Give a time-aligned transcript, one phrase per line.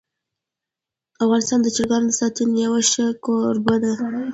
[1.23, 3.93] افغانستان د چرګانو د ساتنې یو ښه کوربه دی.